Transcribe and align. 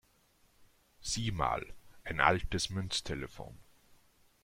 Sieh 1.01 1.29
mal, 1.29 1.63
ein 2.05 2.21
altes 2.21 2.71
Münztelefon! 2.71 3.55